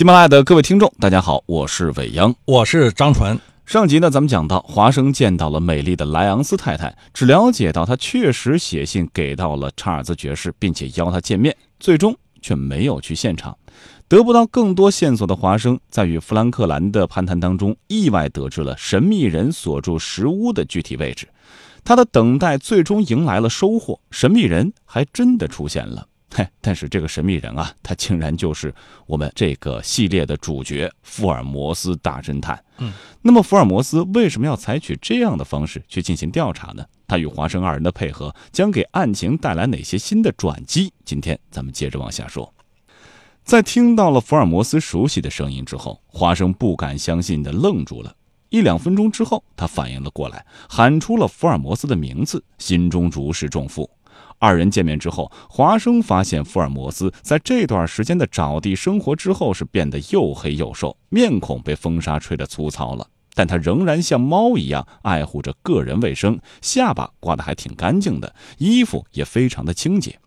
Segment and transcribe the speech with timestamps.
[0.00, 3.38] 喜马拉雅的各位听众，大家好，我是伟央，我是张纯。
[3.66, 13.54] 上集呢，咱们讲到华生见到了美丽的莱昂斯太太，只了解到她确实写信给到了查尔斯爵士，并且邀他见面，最终却没有去现场。
[14.08, 21.28] 得不到更多线索的华生，在与弗兰克兰的攀谈当中，意外得知了神秘人所住石屋的具体位置。
[21.84, 26.06] 他的等待最终迎来了收获，神秘人还真的出现了。
[26.32, 28.72] 嘿，但是这个神秘人啊，他竟然就是
[29.06, 32.62] 我们这个系列的主角福尔摩斯大侦探。
[32.78, 36.84] 嗯，那么福尔摩斯为什么要采取这样的方式去进行调查呢？
[37.08, 40.92] 他与华生二人的配合将给案情带来哪些新的转机？
[41.04, 42.54] 今天咱们接着往下说。
[43.42, 48.14] 在听到了福尔摩斯熟悉的声音之后，华生不敢相信的愣住了。
[48.50, 53.90] 一两分钟之后，他反应了过来，喊出了福尔摩斯的名字，心中如释重负。
[54.40, 70.18] 二人见面之后，华生发现福尔摩斯在这段时间的沼地生活之后是变得又黑又瘦，面孔被风沙吹得粗糙了，但他仍然像猫一样爱护着个人卫生，下巴刮得还挺干净的，衣服也非常的清洁。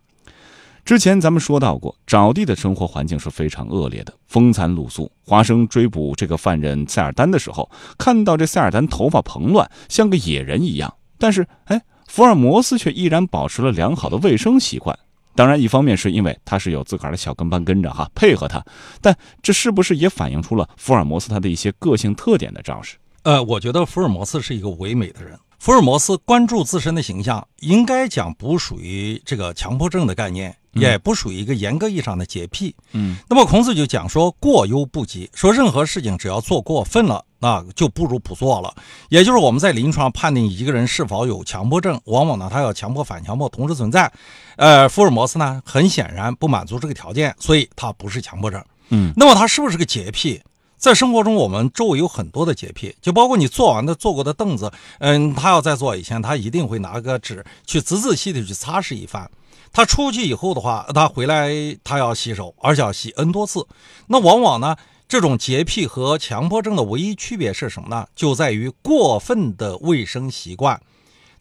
[0.86, 5.12] 之前咱们说到过，沼地的生活环境是非常恶劣的，风餐露宿。
[5.26, 11.82] 华生追捕这个犯人塞尔丹的时候，看到这塞尔丹头发蓬乱，像个野人一样，但是哎。
[12.08, 14.98] 福尔摩斯却依然保持了良好的卫生习惯，
[15.36, 18.64] 当然，一方面是因为他是有自个儿的小跟班跟着哈，配合他，
[19.02, 22.98] 但这是不是也反映出了福尔摩斯他的一些个性特点的昭示？
[23.24, 25.38] 呃，我觉得福尔摩斯是一个唯美的人。
[25.60, 30.56] 福尔摩斯关注自身的形象，应该讲不属于这个强迫症的概念。
[30.76, 32.76] 也不属于一个严格意义上的洁癖。
[32.94, 38.74] 嗯，那么孔子就讲说过犹不及，说任何事情只要做过分了，那就不如不做了。
[39.10, 44.10] 也就是我们在临床判定一个人是否有强迫症，往往呢他要强迫反强迫同时存在。
[44.56, 48.64] 呃，福尔摩斯呢很显然不满足这个条件，所以他不是强迫症。
[48.90, 50.42] 嗯，那么他是不是个洁癖？
[50.78, 59.30] 在生活中，我们周围有很多的洁癖，就包括你坐完的坐过的凳子，嗯，他要在坐以前，他一定会拿个纸去仔仔细细去擦拭一番。
[59.72, 61.50] 他出去以后的话，他回来
[61.84, 63.66] 他要洗手，而且要洗 N 多次。
[64.08, 64.76] 那往往呢，
[65.14, 68.08] 这种洁癖和强迫症的唯一区别是什么呢？
[68.16, 70.82] 就在于过分的卫生习惯。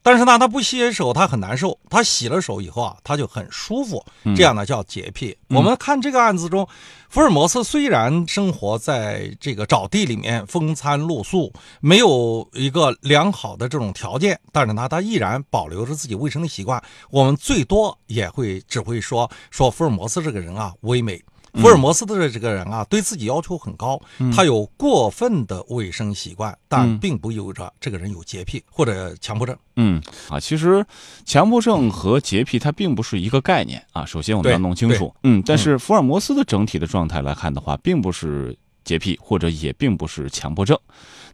[0.02, 4.04] 但是呢，他不洗手，他很难受；他洗了手以后啊，他就很舒服。
[4.36, 5.34] 这样呢，叫洁癖。
[5.48, 6.68] 我们看这个案子中，
[7.08, 11.50] 福尔摩斯虽然生活在这个沼地里面，风餐露宿，
[11.80, 16.82] 没有一个良好的这种条件，但是呢，他依然保留着自己卫生的习惯。
[17.08, 21.18] 我们最多也会只会说说福尔摩斯这个人啊，唯美。
[21.54, 24.00] 福尔摩斯的这个人啊，对自己要求很高，
[24.34, 29.56] 他有过分的卫生习惯，但并不意味着这个人有洁癖或者强迫症。
[29.76, 30.84] 嗯，啊，其实
[31.24, 34.04] 强迫症和洁癖它并不是一个概念啊。
[34.04, 40.78] 首先我们要弄清楚，嗯，但是福尔摩斯的整体的状态来看的话，并不是洁癖，或者也并不是强迫症。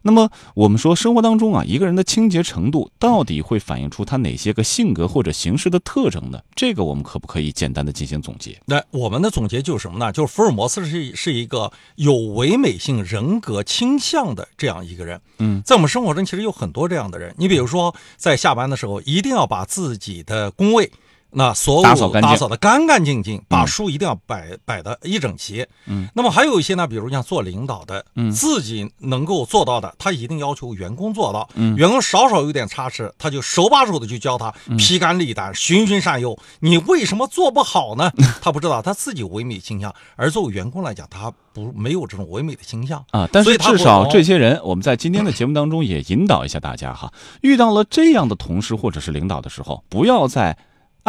[0.01, 6.39] 那么我们说，生活当中啊，一个人的清洁程度到底会反映出他哪些个性格或者形式的特征呢？
[6.55, 8.57] 这个我们可不可以简单的进行总结？
[8.65, 10.09] 那我们的总结就是什么呢？
[10.13, 15.19] 就是福尔摩斯是是一个有唯美性人格倾向的这样一个人。
[15.39, 17.35] 嗯，在我们生活中其实有很多这样的人。
[17.37, 20.89] 你比如说，在下班的时候，一定要把自己的工位。
[21.31, 21.83] 那所有
[22.21, 25.65] 打扫的干干净净，把书一定要摆摆的一整齐。
[25.85, 31.47] 嗯，那么还有一些呢，比如像做领导的，嗯，自己能够做到的，他一定要求员工做到。
[31.53, 36.37] 嗯，员工少少有点差池，他就手把手的去教他，披肝沥胆，循循善诱。
[36.61, 38.11] 你为什么做不好呢？
[38.41, 43.29] 他不知道他自己有唯美倾向，而作为员工来讲，他不没有这种唯美的倾向啊。
[43.31, 50.57] 但是至少这些人，我们在今天的节目当中也引导一下大家哈，遇到了这样的同事或者是领导的时候，不要在。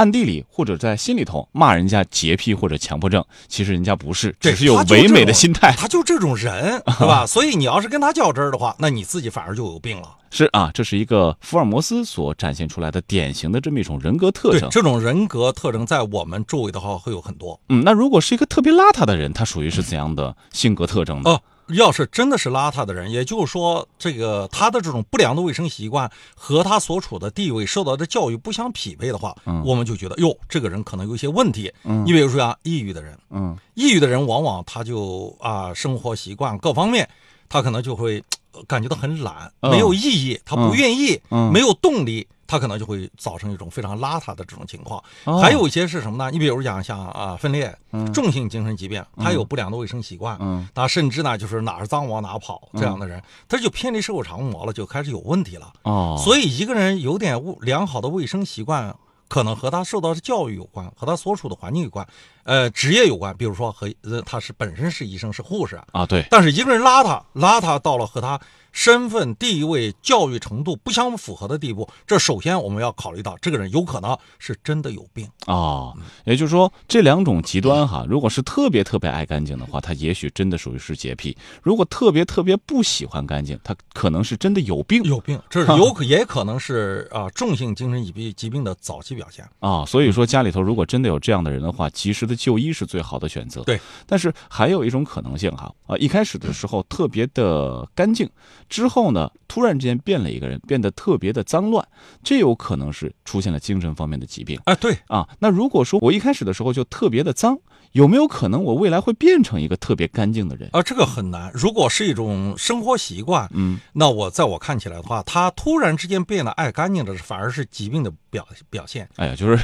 [0.01, 5.73] 暗地里或者在心里头骂人家洁癖或者强迫症，其实人家不是，只是有唯美的心态。
[5.77, 7.27] 他就这种人， 对吧？
[7.27, 10.17] 所以你要是跟他较真儿的话，那你自己反而就有病了。
[10.31, 14.71] 是啊，这是一个福尔摩斯所展现出来的典型的这么一种人格特征。
[14.71, 17.61] 这种人格特征在我们周围的话会有很多。
[17.69, 21.31] 嗯，那如果是一个特别邋遢的人，他属于是怎样的性格特征呢？
[21.31, 21.43] 哦。
[21.73, 29.35] 要是真的是邋遢的人，也就是说，这个他的这种不良的卫生习惯和他所处的地位、受到的教育不相匹配的话，
[29.65, 31.73] 我们就觉得哟，这个人可能有一些问题。
[31.83, 37.09] 你比如说像抑郁的人，嗯，抑郁的人往往他就啊，生活习惯各方面，
[37.49, 38.23] 他可能就会
[38.67, 41.21] 感觉到很懒，没有意义，他不愿意，
[41.53, 42.27] 没有动力。
[42.51, 45.01] 他可能就会造成一种非常邋遢的这种情况，
[45.41, 46.33] 还有一些是什么呢？
[46.33, 47.73] 你比如讲像啊分裂、
[48.13, 50.37] 重性精神疾病，他有不良的卫生习惯，
[50.75, 55.73] 他甚至呢就是哪儿脏往哪跑这样的人，他就偏离社会常模了，就开始有问题了。
[55.85, 58.93] 哦，所以一个人有点良好的卫生习惯，
[59.29, 62.05] 可能和他受到的教育有关，和他所处的环境有关，
[62.45, 68.41] 呃职业有关，比如说和呃他是本身是医生是护士，啊，对，但是一个人邋遢邋遢到了和他
[68.73, 75.29] 身份地位、教育程度不相符合的地步，这首先我们要考虑到这个人有可能是真的有病。
[75.47, 75.93] 哦，
[76.25, 85.03] 也就是说这两种极端哈，如果是特别特别爱干净的话，他也许真的属于是洁癖；如果特别特别不喜欢干净，他可能是真的有病。
[85.03, 89.45] 有病，这是有可也可能是啊重性精神疾病疾病的早期表现。
[89.59, 93.63] 啊，所以说家里头如果真的有这样的人的话，及时的就医是最好的选择。
[93.65, 98.27] 对，但是还有一种可能性哈，啊，一开始的时候特别的干净，
[98.69, 101.87] 之后呢，突然之间变了一个人，变得特别的脏乱，
[102.23, 105.29] 这有可能是出现了精神方面的疾病啊，对，啊。
[105.41, 107.59] 那如果说我一开始的时候就特别的脏，
[107.93, 110.69] 有没有可能我未来会变成一个特别干净的人？
[110.73, 111.51] 啊，这个很难。
[111.53, 119.09] 如果是一种生活习惯，嗯，那我在我看起来的话，他突然之间变得爱干净的，反而是疾病的表表现。
[119.17, 119.59] 哎呀，就是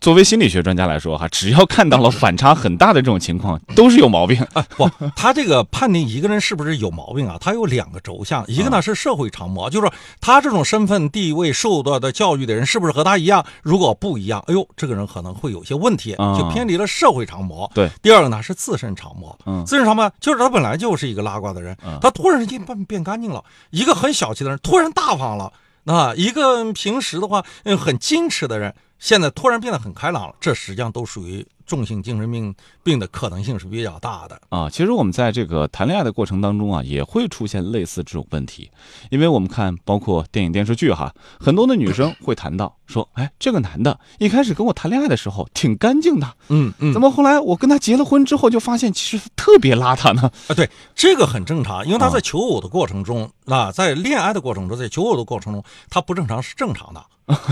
[0.00, 4.38] 作为心理学专家来说哈，只要看到了反差很大的这种情况，都是有毛病。
[4.52, 7.38] 啊，不，他这个判定一个人是不是有毛病啊？
[7.40, 13.44] 他有两个轴向，一个啊呢是社会常模，就是说他这种身份地位受到的教育的人是不是和他一样？
[13.62, 17.69] 如果不一样，哎呦，这个人可能会有些问题，啊就偏离了社会常模。
[17.74, 19.64] 对，第二个呢是自身长貌，嗯。
[19.64, 21.98] 自身长貌就是他本来就是一个拉呱的人，嗯。
[22.00, 25.52] 他突然之间变变干净了，一个很小气的人突然大方了，
[25.86, 32.52] 啊，一个平时的话嗯很矜持的人，现在突然变得很开朗了，这实际上都属于重性精神病
[32.82, 34.40] 病的可能性是比较大的。
[34.48, 38.68] 啊，其实我们在这个谈恋爱的过程当中啊，也会出现类似这种问题，
[39.10, 50.22] 因为我们看包括电影电视剧哈，很多的女生会谈到说，哎，这个男的一开始跟我谈恋爱的时候挺干净的，嗯嗯怎么后来我跟他结了婚之后，就发现其实特别邋遢呢？
[50.48, 57.00] 啊，对，这个很正常，因为他啊在求偶的过程中，啊，在恋爱的过程中，在求偶的过程中，他不正常是正常的。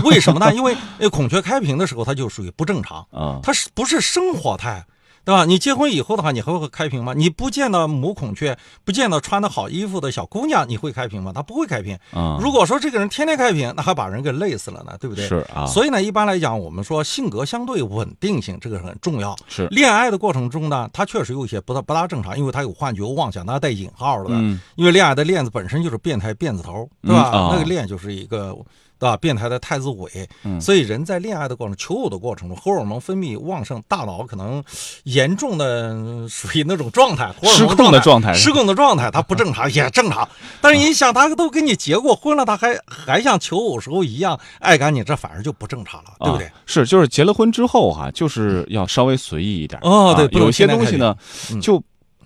[0.03, 0.53] 为什么呢？
[0.53, 4.85] 因为呃，孔雀开屏的时候，它就属于不正常， 啊，它是不是生活态？
[5.25, 5.45] 对吧？
[5.45, 7.13] 你结婚以后的话，你还会开屏吗？
[7.15, 11.31] 你不见到母孔雀，不见到穿的好衣服的小姑娘，你会开屏吗？
[11.31, 11.95] 她不会开屏。
[12.13, 15.27] 啊，如果说这个人天天开屏，那还把人给累死了呢，对不对？
[15.27, 19.35] 是啊，所以呢，一般来讲，我们说性格相对稳定性，这个很重要。
[19.47, 24.29] 是恋爱的过程中呢，他确实有一些不大不大正常，因为他有幻觉、妄想，那带引号的。
[24.31, 27.51] 嗯因为恋爱的链子本身就是变态辫子头，对吧？
[27.51, 28.57] 那个链就是一个。
[28.99, 29.17] 对吧？
[29.17, 34.63] 变态的太子尾，嗯所以人在恋爱的过程、求偶的过程中，荷尔蒙分泌旺盛，大脑可能
[35.03, 40.27] 严重的呃属于那种状态，荷尔蒙失控的状态失控的状态，它不正常也正常。
[40.61, 46.53] 但是你想，他都跟你结过婚了，他还还像求偶时候一样爱干净，这反而就不正常了，对不对啊？
[46.65, 49.79] 是，就是结了婚之后哈、就是要稍微随意一点。
[49.81, 51.15] 啊哦对有些东西呢
[51.51, 51.81] 嗯，就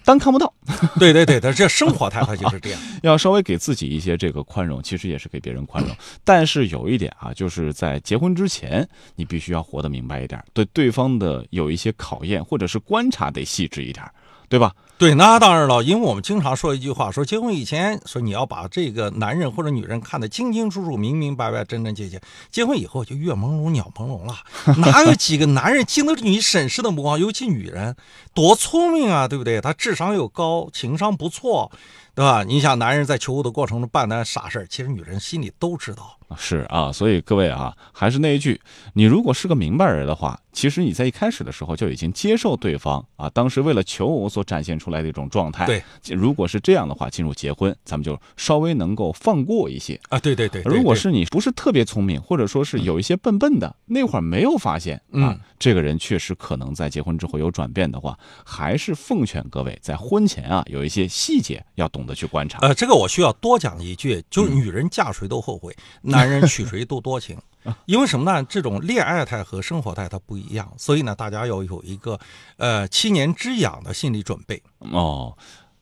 [0.06, 0.54] 当看不到，
[1.00, 2.82] 对 对对，他这生活态度就是这样。
[3.04, 5.96] 要稍微给自己一些这个宽容，其实也是给别人宽容。
[6.24, 14.06] 但是有一点啊，就是在结婚之前，你必须要活得明白一点，对对方的有一些考验或者是观察得细致一点，
[14.54, 14.72] 对吧？
[15.00, 22.22] 对，那当然了，因为我们经常说一句话，说结婚以前说你要把这个男人或者女人看得清清楚楚、明明白白、真真切切，
[22.52, 24.36] 结婚以后就月朦胧、鸟朦胧了，
[24.78, 27.20] 哪有几个男人经得住你审视的目光？
[27.20, 27.96] 尤其女人
[28.36, 29.60] 多聪明啊，对不对？
[29.60, 31.72] 她智商又高，情商不错，
[32.14, 32.44] 对吧？
[32.44, 36.16] 你想，男人在求偶的过程中办的傻事，其实女人心里都知道。
[36.38, 38.60] 是啊，所以各位啊，还是那一句，
[38.94, 45.66] 你如果是个明白人的话，其实你在一开始的时候就已经接受对方啊，当时为了求偶所展现出来的一种状态。
[45.66, 45.84] 对，
[46.16, 50.00] 如果是这样的话，进入结婚，咱们就稍微能够放过一些。
[50.10, 62.60] 啊，对对对，对如果是你不是特别聪明，或者说是有一些笨笨的，那会儿没有发现啊嗯，这个人确实可能在结婚之后有转变的话，还是奉劝各位在婚前啊有一些细节要懂得去观察。
[62.62, 67.38] 呃，这个我需要多讲一句，就是嗯女人嫁谁都后悔，男男人娶谁都多情。
[67.86, 68.46] 因为什么呢？
[68.50, 72.20] 这种恋爱态和生活态它不一样，所以呢，大家要有一个
[72.58, 74.62] 呃七年之痒的心理准备。
[74.80, 75.34] 哦，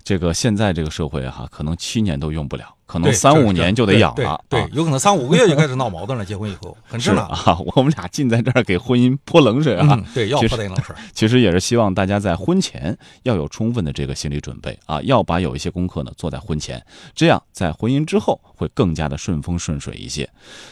[0.03, 4.15] 这个现在这个社会哈、可能七年都用不了，可能三五年就得养了。
[4.15, 6.25] 对，对啊对有可能三五个月就开始闹矛盾了。
[6.25, 7.27] 结婚以后很是正常。
[7.27, 9.88] 啊， 我们俩尽在这儿给婚姻泼冷水啊。
[9.91, 10.96] 嗯，对，要泼点冷水。
[11.13, 20.27] 其实也是希望大家在婚前要有充分的这个心理准备啊，要把有一些功课呢做在婚前，这样在婚姻之后会更加的顺风顺水一些。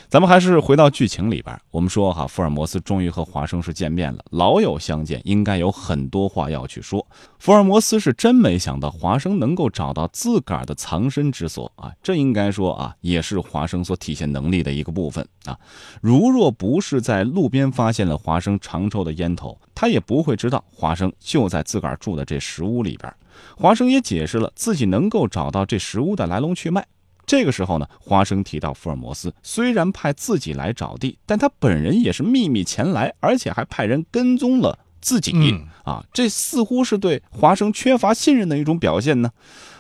[0.08, 7.06] 咱们还是回到剧情里边，我们说哈，福尔摩斯终于和华生是见面了，老友相见，应该有很多话要去说。
[7.38, 15.60] 福尔摩斯是真没想到华生能够找到自个儿的藏身之所啊，这应该说啊，也是华生所体现能力的一个部分啊。
[16.02, 23.14] 如若不是在路边发现了华生常抽的烟头，他也不会知道华生就在自个儿住的这石屋里边。
[23.58, 26.88] 华生也解释了自己能够找到这石屋的来龙去脉。
[27.26, 39.32] 这个时候呢，华生提到福尔摩斯虽然派自己来找地，但他本人也是秘密前来，而且还派人跟踪了自己、嗯啊，这似乎是对华生缺乏信任的一种表现呢。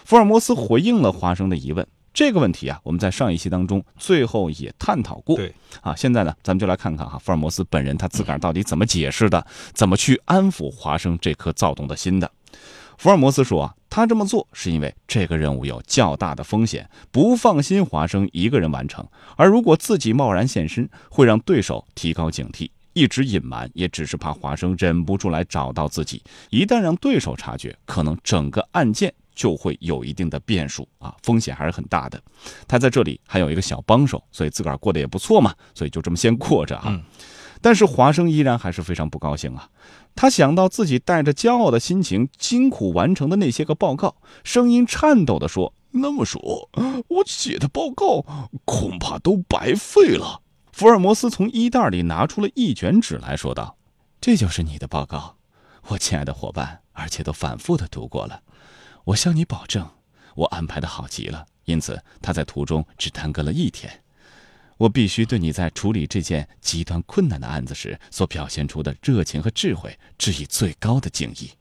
[0.05, 5.35] 福尔摩斯回应了华生的疑问，这个问题啊，我们在上一期当中最后也探讨过。
[5.35, 12.31] 对啊，现在呢，咱们就来看看哈，福尔摩斯本人他自个儿到底怎么解释的，怎么去安抚华生这颗躁动的心的。
[12.97, 19.07] 福尔摩斯说啊，他这么做是因为这个任务有较大的风险，不放心华生一个人完成，
[19.37, 22.69] 而如果自己贸然现身，会让对手提高警惕。
[22.99, 26.21] 一直隐瞒，也只是怕华生忍不住来找到自己。
[26.49, 32.21] 一旦让对手察觉，可能整个案件就会有一定的变数啊，风险还是很大的。
[32.67, 36.87] 他在这里还有一个小帮手，所以自个儿过得也不错嘛，所以就这么先过着啊。
[36.87, 37.01] 嗯
[37.61, 39.69] 但是华生依然还是非常不高兴啊。
[40.15, 44.15] 他想到自己带着骄傲的心情辛苦完成的那些个报告，
[44.45, 46.69] 声音颤抖地说：“那么说，
[47.09, 48.25] 我写的报告
[48.63, 50.41] 恐怕都白费了。”
[50.71, 53.77] 福尔摩斯从衣袋里拿出了一卷纸来说道
[54.21, 55.37] ：“这就是你的报告，
[55.87, 58.41] 我亲爱的伙伴，而且都反复的读过了。
[59.05, 59.89] 我向你保证，
[60.35, 64.03] 我安排的好极了，因此他在途中只耽搁了一天。
[64.77, 71.51] 我必须对你在处理这件极端困难的案子时所表现出的热情和智慧致以最高的敬意。”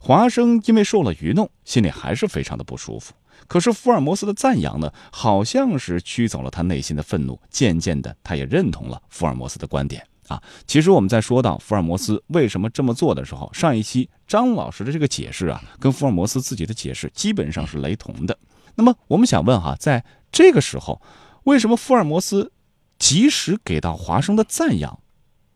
[0.00, 3.12] 华生因为受了愚弄，心里还是非常的不舒服。
[3.48, 7.40] 可是福尔摩斯的赞扬呢，好像是驱走了他内心的愤怒。
[7.50, 10.40] 渐渐的，他也认同了福尔摩斯的观点啊。
[10.66, 18.38] 其实我们在说到福尔摩斯为什么这么做的时候，上一期张老师的这个解释啊，跟福尔摩斯自己的解释基本上是雷同的。
[18.76, 21.00] 那么我们想问哈，在这个时候，
[21.44, 22.52] 为什么福尔摩斯
[22.98, 25.00] 及时给到华生的赞扬，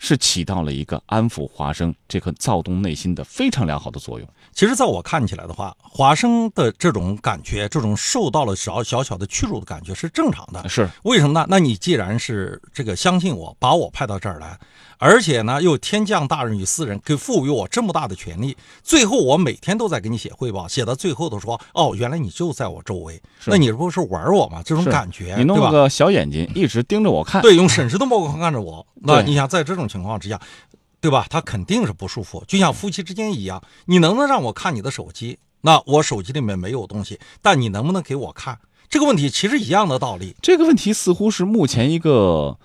[0.02, 4.28] 是起到了一个安抚华生这颗躁动内心的非常良好的作用？
[4.52, 10.68] 其实，在我看起来的话，华生的这种感觉，这种受到了小小小的屈辱的感觉是正常的。
[10.68, 11.46] 是为什么呢？
[11.48, 14.58] 那你既然是这个相信我，把我派到这儿来，
[14.98, 24.60] 而且呢又天降大任于斯人，给赋予我这么大的权利，最后我每天都在给你写汇报，写到最后都说，哦，原来你就在我周围，那你不是玩我吗？
[24.64, 27.40] 这种感觉，你弄个小眼睛，一直盯着我看。
[27.40, 30.40] 对，用审视的目光看着我，那你想在这种情况之下，
[31.00, 31.26] 对吧？
[31.28, 35.38] 他肯定是不舒服，就像夫妻之间一样，你能不能让我看你的手机？
[35.60, 38.58] 那我手机里面没有东西，但你能不能给我看？
[38.88, 40.34] 这个问题其实一样的道理。
[40.42, 42.58] 这个问题似乎是目前一个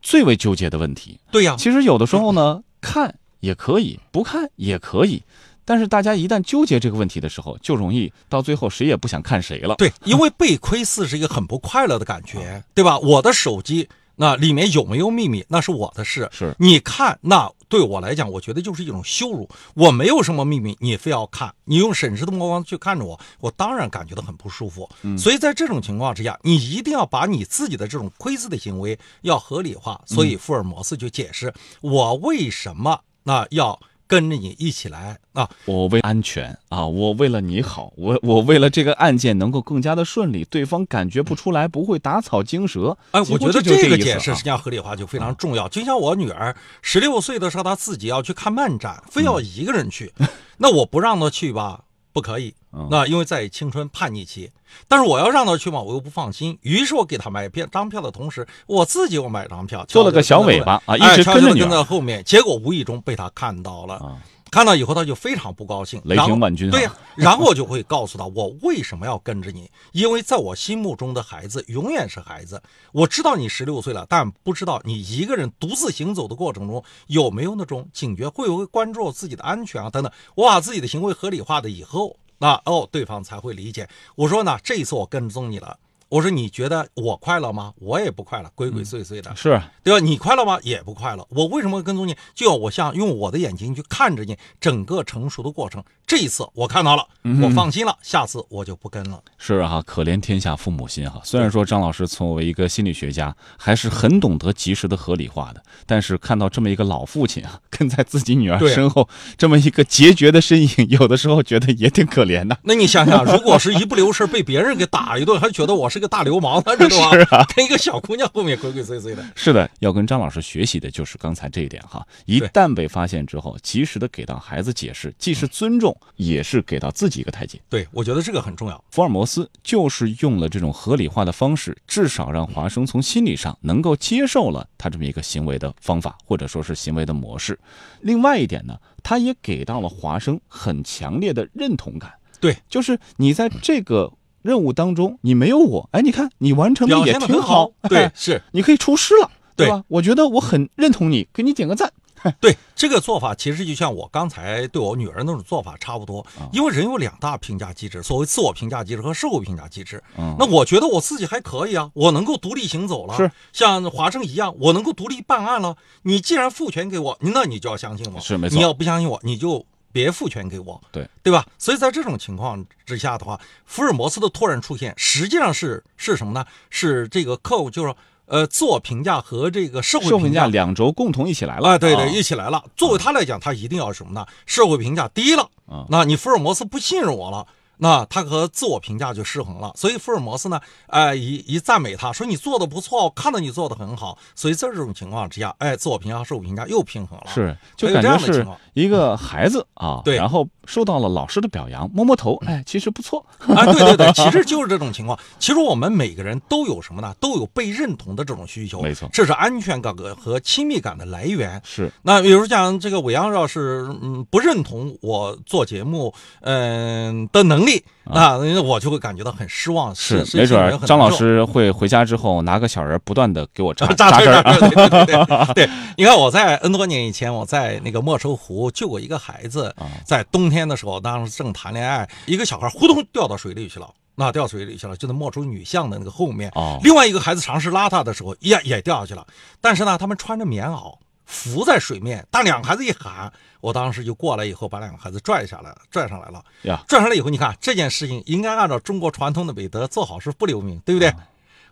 [0.00, 1.18] 最为纠结的问题。
[1.30, 5.22] 对呀，其实有的时候呢，看也可以，不看也可以。
[5.66, 9.74] 但是大家一旦纠结这个问题的时候，就容易到最后谁也不想看谁了。
[9.76, 12.98] 对，因为被窥视是一个很不快乐的感觉，对吧？
[12.98, 16.28] 我的手机那里面有没有秘密，那是我的事。
[16.32, 19.48] 是你看，那对我来讲，我觉得就是一种羞辱。
[19.74, 24.88] 我没有什么秘密，你非要看，你用审视的目光去看着我，我当然感觉到很不舒服。
[25.18, 30.00] 所以在这种情况之下，你一定要把你自己的这种窥视的行为要合理化。
[30.06, 35.48] 所以福尔摩斯就解释我为什么那要跟着你一起来啊。
[35.64, 42.96] 我为安全啊，我为了你好，我我为了这个案件能够更加的顺利，对方感觉不出来，不会打草惊蛇。
[43.12, 45.68] 哎，我觉得这个解释啊实际上合理化就非常重要。
[45.68, 50.12] 就像我女儿十六岁的时候，她自己要去看漫展，非要一个人去，
[50.58, 51.84] 那我不让她去吧，
[52.14, 52.54] 不可以。
[52.72, 54.50] 嗯那因为在青春叛逆期，
[54.88, 56.58] 但是我要让他去嘛，我又不放心。
[56.62, 62.24] 于是我给他买票张票的同时，我自己又买张票，做了个小尾巴啊，一哎直跟着跟在后面。
[62.24, 63.94] 结果无意中被他看到了。
[63.96, 64.16] 啊。
[64.54, 69.68] 看到以后，他就非常不高兴，雷霆万钧啊对呀、然后我就会告诉他，我为什么要跟着你？
[69.90, 72.62] 因为在我心目中的孩子永远是孩子。
[72.92, 80.12] 我知道你十六岁了，但不知道你一个人独自行走的过程中有没有那种警觉，会不会关注自己的安全啊等等。
[80.36, 83.88] 我把自己的行为合理化的以后，那哦，对方才会理解。
[84.14, 85.76] 我说呢，这一次我跟踪你了。
[86.08, 87.72] 我说你觉得我快乐吗？
[87.80, 89.34] 我也不快乐，鬼鬼祟祟的。
[89.34, 90.00] 是对吧？
[90.04, 90.58] 你快乐吗？
[90.62, 91.26] 也不快乐。
[91.30, 92.16] 我为什么会跟踪你？
[92.34, 95.82] 就要我像用我的眼睛去看着你整个成熟的过程。
[96.06, 97.06] 这一次我看到了，
[97.42, 99.20] 我放心了，下次我就不跟了。
[99.38, 101.20] 是哈、可怜天下父母心哈。
[101.24, 109.08] 虽然说张老师作为一个心理学家，还是很懂得及时的合理化的，但是看到这么一个老父亲啊，跟在自己女儿身后
[109.38, 112.58] 这么一个决绝的身影，有的时候觉得也挺可怜的。
[112.64, 117.46] 那你想想，如果是一不留神被别人给打一顿，还觉得我是个大流氓呢， 知道吧？
[117.54, 119.24] 跟一个小姑娘后面鬼鬼祟祟的。
[119.36, 122.04] 是的，要跟张老师学习的就是刚才这一点哈。
[122.24, 127.60] 一旦被发现之后，及时的给到孩子解释，既是尊重，也是给到自己一个台阶。
[127.68, 128.84] 对，我觉得这个很重要。
[128.90, 137.56] 福尔摩斯就是用了这种合理化的方式，至少让华生从心理上能够接受了他这么一个行为的方法，或者说是行为的模式。
[138.00, 142.12] 另外一点呢，他也给到了华生很强烈的认同感。
[142.40, 144.12] 对，就是你在这个
[144.44, 148.42] 任务当中，你没有我，哎，你看你完成的也挺好，对哎，是。
[148.52, 149.82] 你可以出师了，对对吧？
[149.88, 151.90] 我觉得我很认同你，给你点个赞。
[152.40, 156.24] 对这个做法，其实就像我刚才对我女儿那种做法差不多。
[156.52, 160.02] 因为人有两大评价机制，所谓自我评价机制和社会评价机制。
[160.16, 165.76] 嗯那我觉得我自己还可以啊，我能够独立行走了，是像华生一样，我能够独立办案了。
[166.04, 168.18] 你既然赋权给我，那你就要相信我。
[168.20, 170.80] 是没错你要不相信我，你就别赋权给我。
[170.90, 171.46] 对对吧？
[171.56, 176.44] 所以在这种情况之下的话，福尔摩斯的突然出现，实际上是是什么呢？
[176.68, 177.94] 是这个客户就是
[178.26, 182.64] 呃自我评价和这个社会评价价两轴共同一起来了啊，对对，啊一起来了。
[182.74, 184.26] 作为他来讲，他一定要什么呢？
[184.46, 187.46] 社会评价低了啊，那你福尔摩斯不信任我了。
[187.76, 197.26] 那他和自我评价就失衡了，所以福尔摩斯呢，哎、一一赞美他说你做的不错，我看到你做的很好，所以在这种情况之下，哎，自我评价和社会评价又平衡了。
[197.34, 205.18] 是，就感觉是这样的情况一个孩子啊，对然后受到了老师的表扬，摸摸头，哎，其实不错，啊，对对对，其实就是这种情况。
[205.38, 207.14] 其实我们每个人都有什么呢？
[207.20, 208.80] 都有被认同的这种需求。
[208.82, 211.60] 没错这是安全感和亲密感的来源。
[211.64, 219.94] 是那比如讲这个伟阳要是嗯不认同我做节目嗯、的能力，那我就会感觉到很失望。
[219.94, 221.44] 是，没准张老师。
[221.44, 233.88] 会回家之后拿个小人不断的给我扎扎 扎针对对对对 你看我在 N 多年以前，我在那个莫愁湖救过一个孩子，啊在冬天的时候，当时正谈恋爱，一个小孩呼通掉到水里去了。
[234.16, 236.48] 那掉水里去了，就在莫愁女像的那个后面。
[236.54, 239.26] 哦另外一个孩子尝试拉他的时候，也也掉下去了。
[239.60, 240.94] 但是呢，他们穿着棉袄
[241.24, 242.26] 浮在水面。
[242.30, 246.42] 当两个孩子一喊，我当时就过来以后，把两个孩子拽下来，拽上来了。
[246.62, 251.12] 呀，拽上来以后，你看这件事情应该按照中国传统的美德，做好事不留名，对不对？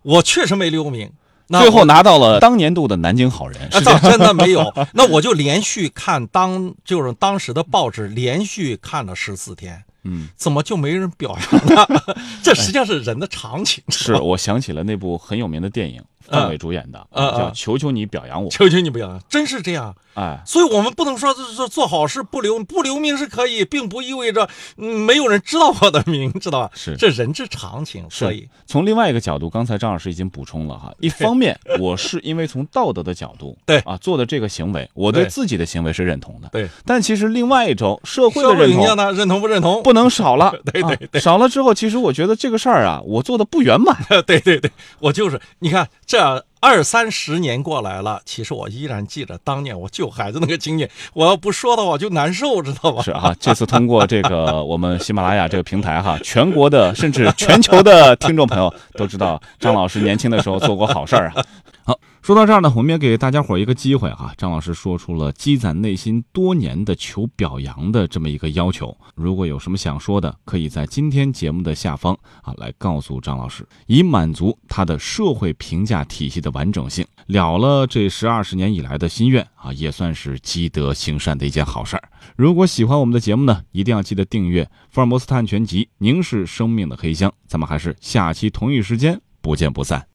[0.03, 1.13] 我确实没留名。
[1.49, 4.73] 那最后拿到了当年度的南京好人，真的没有。
[4.95, 11.87] 那我就连续看当就是当时的报纸，连续看了十四天，嗯，怎么就没人表扬呢？
[12.43, 13.85] 这实际上是人的常情。
[13.89, 19.95] 是我想起了那部很有名的电影，范伟主演的，嗯嗯叫《求求你表扬我》，求求你表扬，真是这样。
[20.15, 24.47] 哎，所以我们不能说就是说做好事不留不留名是可以，并不意味着
[24.77, 26.71] 嗯没有人知道我的名，知道吧？
[26.75, 28.05] 是这人之常情。
[28.11, 30.93] 所以从另外一个角度，刚才张老师已经补充了哈。
[31.01, 36.49] 一方面，我是因为从道德的角度， 对啊做的这个行为，我对对自己的行为是认同的。
[36.53, 39.83] 对但其实另外一种社会的认同评价呢，认同不认同？
[39.83, 43.97] 不能少了， 对对啊少了之后，其实我觉得这个事儿啊，我做的不圆满。
[44.27, 46.19] 对对对，我就是你看这
[46.61, 50.89] 二三十年过来了，其实我依然记着当年我救孩子那个经验。
[51.13, 53.03] 我要不说的话，我就难受，知道吧？
[53.03, 61.45] 是啊， 这次通过这个 我们喜马拉雅这个平台哈，全国的甚至全球的听众朋友都知道张老师年轻的时候做过好事儿啊。
[61.85, 64.33] 好，说到这儿呢，我们也给大家伙一个机会哈。
[64.39, 68.97] 张老师说出了积攒内心多年的求表扬的这么一个要求。
[69.17, 77.05] 如果有什么想说的，可以在今天节目的下方啊来告诉张老师，以满足他的社会评价体系的完整性。
[77.27, 82.09] 了了这十二十年以来的心愿啊，也算是积德行善的一件好事儿。
[82.37, 87.33] 如果喜欢我们的节目呢，一定要记得订阅《福尔摩斯探案全集》，凝视生命的黑箱。
[87.49, 90.07] 咱们还是下期同一时间不见不散。